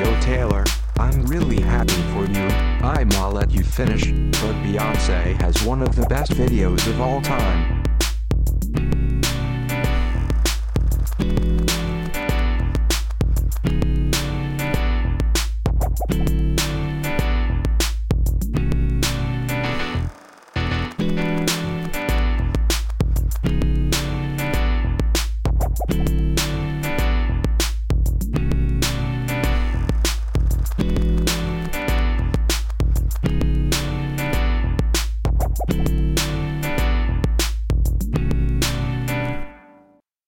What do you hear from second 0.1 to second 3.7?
Taylor, I'm really happy for you. I'ma let you